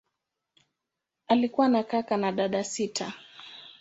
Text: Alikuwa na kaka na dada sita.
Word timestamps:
Alikuwa 1.27 1.67
na 1.67 1.83
kaka 1.83 2.17
na 2.17 2.31
dada 2.31 2.63
sita. 2.63 3.13